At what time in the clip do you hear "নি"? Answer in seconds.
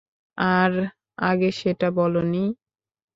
2.23-2.43